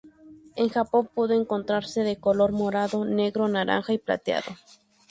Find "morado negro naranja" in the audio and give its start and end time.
2.53-3.93